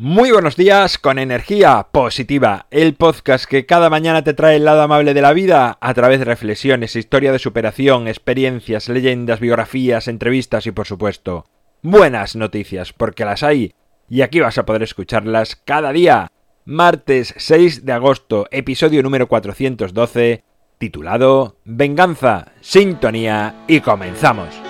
Muy 0.00 0.30
buenos 0.30 0.54
días 0.54 0.96
con 0.96 1.18
energía 1.18 1.88
positiva, 1.90 2.68
el 2.70 2.94
podcast 2.94 3.46
que 3.46 3.66
cada 3.66 3.90
mañana 3.90 4.22
te 4.22 4.32
trae 4.32 4.54
el 4.54 4.64
lado 4.64 4.82
amable 4.82 5.12
de 5.12 5.22
la 5.22 5.32
vida 5.32 5.76
a 5.80 5.92
través 5.92 6.20
de 6.20 6.24
reflexiones, 6.24 6.94
historia 6.94 7.32
de 7.32 7.40
superación, 7.40 8.06
experiencias, 8.06 8.88
leyendas, 8.88 9.40
biografías, 9.40 10.06
entrevistas 10.06 10.68
y 10.68 10.70
por 10.70 10.86
supuesto 10.86 11.46
buenas 11.82 12.36
noticias, 12.36 12.92
porque 12.92 13.24
las 13.24 13.42
hay 13.42 13.74
y 14.08 14.22
aquí 14.22 14.38
vas 14.38 14.56
a 14.56 14.64
poder 14.64 14.84
escucharlas 14.84 15.56
cada 15.56 15.92
día. 15.92 16.30
Martes 16.64 17.34
6 17.36 17.84
de 17.84 17.92
agosto, 17.92 18.46
episodio 18.52 19.02
número 19.02 19.26
412, 19.26 20.44
titulado 20.78 21.56
Venganza, 21.64 22.52
Sintonía 22.60 23.64
y 23.66 23.80
comenzamos. 23.80 24.67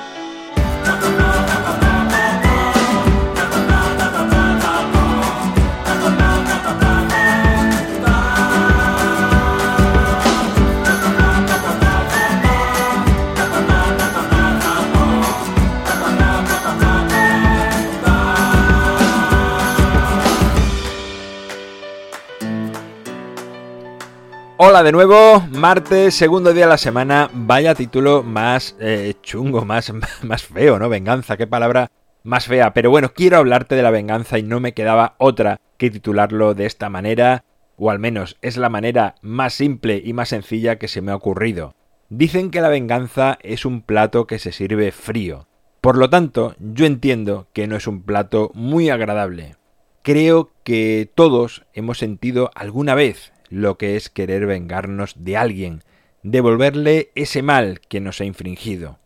Hola 24.60 24.82
de 24.82 24.90
nuevo, 24.90 25.40
martes, 25.52 26.16
segundo 26.16 26.52
día 26.52 26.64
de 26.64 26.70
la 26.70 26.78
semana. 26.78 27.30
Vaya 27.32 27.76
título 27.76 28.24
más 28.24 28.74
eh, 28.80 29.14
chungo, 29.22 29.64
más, 29.64 29.92
más 30.24 30.42
feo, 30.42 30.80
¿no? 30.80 30.88
Venganza, 30.88 31.36
qué 31.36 31.46
palabra 31.46 31.92
más 32.24 32.46
fea. 32.46 32.74
Pero 32.74 32.90
bueno, 32.90 33.12
quiero 33.14 33.36
hablarte 33.36 33.76
de 33.76 33.84
la 33.84 33.92
venganza 33.92 34.36
y 34.36 34.42
no 34.42 34.58
me 34.58 34.74
quedaba 34.74 35.14
otra 35.18 35.60
que 35.76 35.90
titularlo 35.90 36.54
de 36.54 36.66
esta 36.66 36.88
manera, 36.90 37.44
o 37.76 37.92
al 37.92 38.00
menos 38.00 38.36
es 38.42 38.56
la 38.56 38.68
manera 38.68 39.14
más 39.22 39.54
simple 39.54 40.02
y 40.04 40.12
más 40.12 40.30
sencilla 40.30 40.76
que 40.76 40.88
se 40.88 41.02
me 41.02 41.12
ha 41.12 41.16
ocurrido. 41.16 41.76
Dicen 42.08 42.50
que 42.50 42.60
la 42.60 42.68
venganza 42.68 43.38
es 43.42 43.64
un 43.64 43.80
plato 43.80 44.26
que 44.26 44.40
se 44.40 44.50
sirve 44.50 44.90
frío. 44.90 45.46
Por 45.80 45.96
lo 45.96 46.10
tanto, 46.10 46.56
yo 46.58 46.84
entiendo 46.84 47.46
que 47.52 47.68
no 47.68 47.76
es 47.76 47.86
un 47.86 48.02
plato 48.02 48.50
muy 48.54 48.90
agradable. 48.90 49.54
Creo 50.02 50.50
que 50.64 51.08
todos 51.14 51.64
hemos 51.74 51.98
sentido 51.98 52.50
alguna 52.56 52.96
vez 52.96 53.32
lo 53.48 53.78
que 53.78 53.96
es 53.96 54.08
querer 54.08 54.46
vengarnos 54.46 55.14
de 55.18 55.36
alguien, 55.36 55.82
devolverle 56.22 57.10
ese 57.14 57.42
mal 57.42 57.80
que 57.80 58.00
nos 58.00 58.20
ha 58.20 58.24
infringido. 58.24 58.98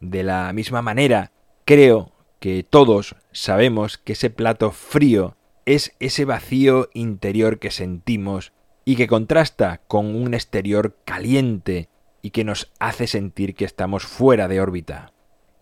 De 0.00 0.22
la 0.22 0.52
misma 0.52 0.82
manera, 0.82 1.32
creo 1.64 2.12
que 2.40 2.64
todos 2.68 3.16
sabemos 3.32 3.98
que 3.98 4.14
ese 4.14 4.30
plato 4.30 4.72
frío 4.72 5.36
es 5.64 5.94
ese 6.00 6.24
vacío 6.24 6.90
interior 6.92 7.58
que 7.58 7.70
sentimos 7.70 8.52
y 8.84 8.96
que 8.96 9.06
contrasta 9.06 9.80
con 9.86 10.14
un 10.14 10.34
exterior 10.34 10.96
caliente 11.04 11.88
y 12.20 12.30
que 12.30 12.44
nos 12.44 12.72
hace 12.78 13.06
sentir 13.06 13.54
que 13.54 13.64
estamos 13.64 14.04
fuera 14.04 14.48
de 14.48 14.60
órbita. 14.60 15.12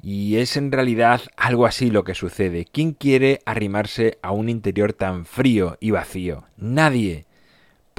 Y 0.02 0.36
es 0.36 0.56
en 0.56 0.72
realidad 0.72 1.20
algo 1.36 1.66
así 1.66 1.90
lo 1.90 2.04
que 2.04 2.14
sucede. 2.14 2.64
¿Quién 2.64 2.92
quiere 2.92 3.40
arrimarse 3.44 4.18
a 4.22 4.32
un 4.32 4.48
interior 4.48 4.92
tan 4.94 5.26
frío 5.26 5.76
y 5.80 5.90
vacío? 5.90 6.44
Nadie. 6.56 7.26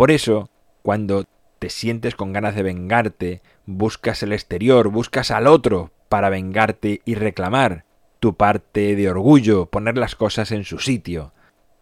Por 0.02 0.10
eso, 0.10 0.50
cuando 0.82 1.26
te 1.60 1.70
sientes 1.70 2.16
con 2.16 2.34
ganas 2.34 2.56
de 2.56 2.64
vengarte, 2.64 3.44
buscas 3.68 4.24
el 4.24 4.34
exterior, 4.34 4.88
buscas 4.88 5.30
al 5.30 5.46
otro 5.46 5.92
para 6.10 6.32
vengarte 6.32 7.04
y 7.06 7.14
reclamar 7.14 7.86
tu 8.20 8.36
parte 8.36 8.96
de 8.96 9.10
orgullo, 9.12 9.68
poner 9.68 10.00
las 10.00 10.16
cosas 10.16 10.52
en 10.52 10.64
su 10.64 10.80
sitio. 10.80 11.34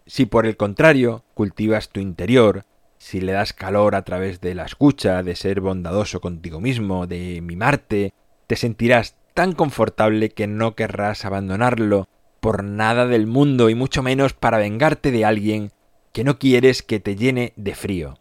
Si 0.05 0.25
por 0.25 0.45
el 0.45 0.57
contrario 0.57 1.23
cultivas 1.33 1.87
tu 1.87 2.01
interior, 2.01 2.65
si 2.97 3.21
le 3.21 3.31
das 3.31 3.53
calor 3.53 3.95
a 3.95 4.01
través 4.01 4.41
de 4.41 4.53
la 4.53 4.65
escucha, 4.65 5.23
de 5.23 5.37
ser 5.37 5.61
bondadoso 5.61 6.19
contigo 6.19 6.59
mismo, 6.59 7.07
de 7.07 7.39
mimarte, 7.41 8.11
te 8.47 8.57
sentirás 8.57 9.15
tan 9.33 9.53
confortable 9.53 10.31
que 10.31 10.45
no 10.45 10.75
querrás 10.75 11.23
abandonarlo 11.23 12.09
por 12.41 12.65
nada 12.65 13.07
del 13.07 13.27
mundo 13.27 13.69
y 13.69 13.75
mucho 13.75 14.03
menos 14.03 14.33
para 14.33 14.57
vengarte 14.57 15.11
de 15.11 15.23
alguien 15.23 15.71
que 16.19 16.25
no 16.25 16.37
quieres 16.37 16.83
que 16.83 16.99
te 16.99 17.15
llene 17.15 17.53
de 17.55 17.73
frío. 17.73 18.19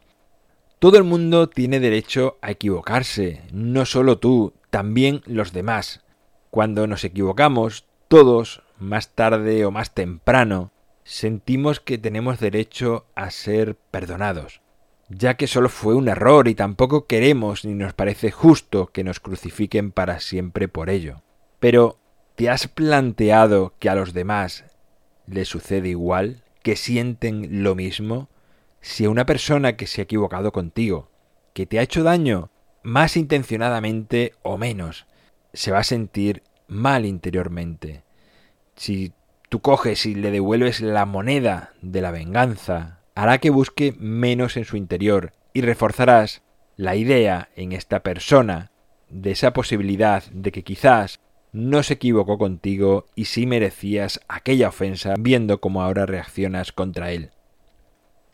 Todo 0.79 0.99
el 0.99 1.03
mundo 1.03 1.49
tiene 1.49 1.81
derecho 1.81 2.39
a 2.43 2.53
equivocarse, 2.53 3.43
no 3.53 3.87
solo 3.87 4.19
tú, 4.19 4.55
también 4.71 5.21
los 5.27 5.53
demás. 5.53 6.05
Cuando 6.51 6.87
nos 6.87 7.03
equivocamos, 7.03 7.87
todos, 8.07 8.63
más 8.79 9.17
tarde 9.17 9.65
o 9.65 9.73
más 9.73 9.95
temprano, 9.95 10.71
sentimos 11.03 11.81
que 11.81 11.99
tenemos 11.99 12.39
derecho 12.39 13.07
a 13.17 13.33
ser 13.33 13.75
perdonados, 13.91 14.61
ya 15.09 15.35
que 15.35 15.49
solo 15.49 15.69
fue 15.69 15.97
un 15.97 16.07
error 16.07 16.47
y 16.47 16.55
tampoco 16.55 17.09
queremos 17.09 17.65
ni 17.65 17.75
nos 17.75 17.95
parece 17.95 18.31
justo 18.31 18.93
que 18.93 19.03
nos 19.03 19.19
crucifiquen 19.19 19.91
para 19.91 20.21
siempre 20.21 20.69
por 20.69 20.89
ello. 20.89 21.23
Pero, 21.59 21.99
¿te 22.37 22.49
has 22.49 22.69
planteado 22.69 23.75
que 23.81 23.91
a 23.91 23.97
los 23.97 24.13
demás 24.13 24.67
les 25.27 25.49
sucede 25.49 25.89
igual? 25.89 26.45
Que 26.69 26.77
sienten 26.77 27.63
lo 27.63 27.75
mismo? 27.75 28.29
Si 28.83 29.07
una 29.07 29.25
persona 29.25 29.77
que 29.77 29.87
se 29.87 30.03
ha 30.03 30.05
equivocado 30.05 30.53
contigo, 30.53 31.09
que 31.55 31.65
te 31.65 31.79
ha 31.79 31.83
hecho 31.83 32.03
daño, 32.03 32.51
más 32.83 33.17
intencionadamente 33.17 34.35
o 34.43 34.59
menos, 34.59 35.07
se 35.55 35.71
va 35.71 35.79
a 35.79 35.83
sentir 35.83 36.43
mal 36.67 37.07
interiormente. 37.07 38.03
Si 38.77 39.15
tú 39.49 39.61
coges 39.61 40.05
y 40.05 40.15
le 40.15 40.31
devuelves 40.31 40.83
la 40.83 41.07
moneda 41.07 41.73
de 41.81 42.03
la 42.03 42.11
venganza, 42.11 42.99
hará 43.15 43.39
que 43.39 43.49
busque 43.49 43.95
menos 43.99 44.59
en 44.59 44.67
su 44.67 44.77
interior 44.77 45.33
y 45.55 45.63
reforzarás 45.63 46.43
la 46.77 46.97
idea 46.97 47.49
en 47.57 47.73
esta 47.73 48.03
persona 48.03 48.73
de 49.09 49.31
esa 49.31 49.55
posibilidad 49.55 50.23
de 50.33 50.53
que 50.53 50.65
quizás 50.65 51.19
no 51.59 51.83
se 51.83 51.95
equivocó 51.95 52.39
contigo 52.39 53.09
y 53.17 53.25
sí 53.25 53.45
merecías 53.45 54.21
aquella 54.29 54.69
ofensa 54.69 55.15
viendo 55.19 55.61
cómo 55.61 55.83
ahora 55.83 56.07
reaccionas 56.07 56.71
contra 56.71 57.11
él. 57.11 57.31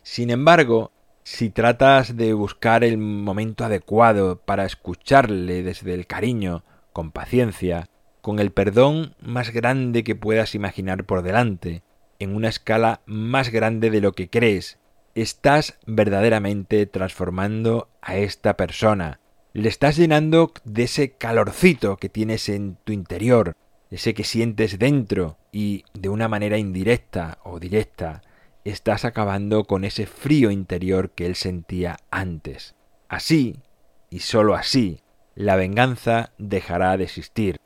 Sin 0.03 0.29
embargo, 0.29 0.91
si 1.23 1.49
tratas 1.49 2.17
de 2.17 2.33
buscar 2.33 2.83
el 2.83 2.99
momento 2.99 3.65
adecuado 3.65 4.41
para 4.45 4.63
escucharle 4.63 5.63
desde 5.63 5.95
el 5.95 6.05
cariño, 6.05 6.63
con 6.93 7.11
paciencia, 7.11 7.89
con 8.21 8.37
el 8.37 8.51
perdón 8.51 9.15
más 9.19 9.49
grande 9.49 10.03
que 10.03 10.15
puedas 10.15 10.53
imaginar 10.53 11.05
por 11.05 11.23
delante, 11.23 11.81
en 12.19 12.35
una 12.35 12.49
escala 12.49 13.01
más 13.07 13.49
grande 13.49 13.89
de 13.89 14.01
lo 14.01 14.11
que 14.11 14.29
crees, 14.29 14.77
estás 15.15 15.79
verdaderamente 15.87 16.85
transformando 16.85 17.89
a 18.03 18.17
esta 18.17 18.55
persona, 18.55 19.19
le 19.55 19.69
estás 19.69 19.95
llenando 19.95 20.51
de 20.65 20.83
ese 20.83 21.13
calorcito 21.13 21.95
que 21.95 22.09
tienes 22.09 22.49
en 22.49 22.75
tu 22.83 22.91
interior, 22.91 23.55
ese 23.89 24.13
que 24.13 24.25
sientes 24.25 24.77
dentro 24.77 25.37
y 25.53 25.85
de 25.93 26.09
una 26.09 26.27
manera 26.27 26.57
indirecta 26.57 27.37
o 27.41 27.57
directa 27.57 28.21
estás 28.65 29.05
acabando 29.05 29.63
con 29.63 29.85
ese 29.85 30.07
frío 30.07 30.51
interior 30.51 31.11
que 31.11 31.25
él 31.25 31.35
sentía 31.35 31.95
antes. 32.11 32.75
Así, 33.07 33.61
y 34.09 34.19
sólo 34.19 34.55
así, 34.55 34.99
la 35.35 35.55
venganza 35.55 36.33
dejará 36.37 36.97
de 36.97 37.05
existir. 37.05 37.61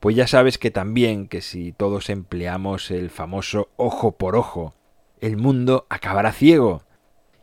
Pues 0.00 0.14
ya 0.14 0.26
sabes 0.26 0.58
que 0.58 0.70
también 0.70 1.28
que 1.28 1.40
si 1.40 1.72
todos 1.72 2.10
empleamos 2.10 2.90
el 2.90 3.08
famoso 3.08 3.70
ojo 3.76 4.18
por 4.18 4.36
ojo, 4.36 4.74
el 5.22 5.38
mundo 5.38 5.86
acabará 5.88 6.32
ciego. 6.32 6.82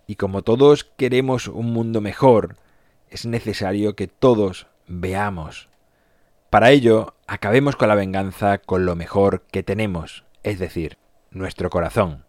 Y 0.05 0.13
como 0.13 0.43
todos 0.43 0.83
queremos 0.83 1.47
un 1.47 1.73
mundo 1.73 2.01
mejor, 2.01 2.55
es 3.11 3.25
necesario 3.25 3.95
que 3.95 4.07
todos 4.07 4.67
veamos. 4.87 5.69
Para 6.49 6.71
ello, 6.71 7.15
acabemos 7.27 7.75
con 7.75 7.89
la 7.89 7.95
venganza 7.95 8.57
con 8.57 8.85
lo 8.85 8.95
mejor 8.95 9.43
que 9.51 9.63
tenemos, 9.63 10.25
es 10.43 10.59
decir, 10.59 10.97
nuestro 11.31 11.69
corazón. 11.69 12.25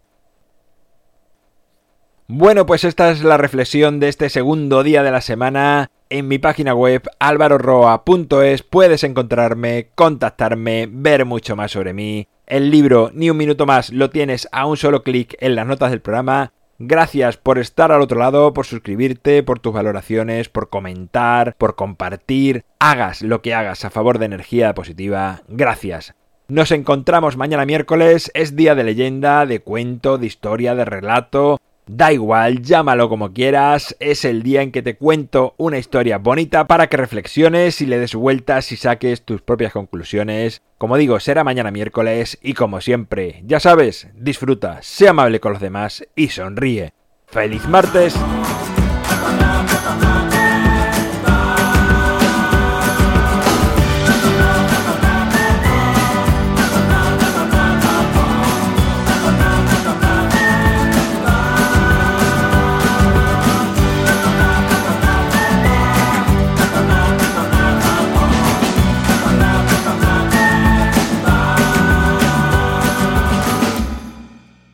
Bueno, 2.27 2.65
pues 2.65 2.83
esta 2.83 3.11
es 3.11 3.23
la 3.23 3.37
reflexión 3.37 3.99
de 3.99 4.07
este 4.07 4.29
segundo 4.29 4.83
día 4.83 5.03
de 5.03 5.11
la 5.11 5.21
semana. 5.21 5.91
En 6.09 6.27
mi 6.27 6.37
página 6.37 6.73
web 6.73 7.03
alvaroroa.es 7.19 8.63
puedes 8.63 9.03
encontrarme, 9.03 9.89
contactarme, 9.95 10.87
ver 10.89 11.25
mucho 11.25 11.55
más 11.55 11.71
sobre 11.71 11.93
mí. 11.93 12.27
El 12.45 12.69
libro 12.69 13.11
Ni 13.13 13.29
un 13.29 13.37
minuto 13.37 13.65
más 13.65 13.91
lo 13.91 14.09
tienes 14.09 14.47
a 14.51 14.65
un 14.65 14.77
solo 14.77 15.03
clic 15.03 15.35
en 15.39 15.55
las 15.55 15.67
notas 15.67 15.91
del 15.91 16.01
programa 16.01 16.53
Gracias 16.83 17.37
por 17.37 17.59
estar 17.59 17.91
al 17.91 18.01
otro 18.01 18.17
lado, 18.17 18.53
por 18.53 18.65
suscribirte, 18.65 19.43
por 19.43 19.59
tus 19.59 19.71
valoraciones, 19.71 20.49
por 20.49 20.69
comentar, 20.69 21.55
por 21.57 21.75
compartir. 21.75 22.65
Hagas 22.79 23.21
lo 23.21 23.43
que 23.43 23.53
hagas 23.53 23.85
a 23.85 23.91
favor 23.91 24.17
de 24.17 24.25
energía 24.25 24.73
positiva. 24.73 25.43
Gracias. 25.47 26.15
Nos 26.47 26.71
encontramos 26.71 27.37
mañana 27.37 27.67
miércoles. 27.67 28.31
Es 28.33 28.55
día 28.55 28.73
de 28.73 28.83
leyenda, 28.83 29.45
de 29.45 29.59
cuento, 29.59 30.17
de 30.17 30.25
historia, 30.25 30.73
de 30.73 30.85
relato, 30.85 31.61
Da 31.93 32.13
igual, 32.13 32.61
llámalo 32.61 33.09
como 33.09 33.33
quieras, 33.33 33.97
es 33.99 34.23
el 34.23 34.43
día 34.43 34.61
en 34.61 34.71
que 34.71 34.81
te 34.81 34.95
cuento 34.95 35.55
una 35.57 35.77
historia 35.77 36.19
bonita 36.19 36.65
para 36.65 36.87
que 36.87 36.95
reflexiones 36.95 37.81
y 37.81 37.85
le 37.85 37.99
des 37.99 38.15
vueltas 38.15 38.71
y 38.71 38.77
saques 38.77 39.23
tus 39.23 39.41
propias 39.41 39.73
conclusiones. 39.73 40.61
Como 40.77 40.95
digo, 40.95 41.19
será 41.19 41.43
mañana 41.43 41.69
miércoles 41.69 42.39
y 42.41 42.53
como 42.53 42.79
siempre, 42.79 43.43
ya 43.45 43.59
sabes, 43.59 44.07
disfruta, 44.15 44.81
sea 44.81 45.09
amable 45.09 45.41
con 45.41 45.51
los 45.51 45.61
demás 45.61 46.07
y 46.15 46.29
sonríe. 46.29 46.93
¡Feliz 47.27 47.67
martes! 47.67 48.15